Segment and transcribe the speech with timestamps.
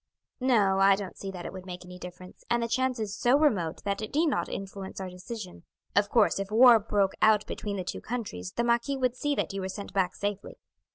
[0.39, 3.37] "No, I don't see that it would make any difference, and the chance is so
[3.37, 5.63] remote that it need not influence our decision.
[5.95, 9.53] Of course if war broke out between the two countries the marquis would see that
[9.53, 10.57] you were sent back safely.